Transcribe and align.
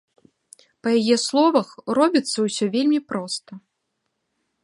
Па 0.85 0.89
яе 0.99 1.17
словах, 1.25 1.67
робіцца 1.99 2.37
ўсё 2.47 2.65
вельмі 2.79 2.99
проста. 3.13 3.51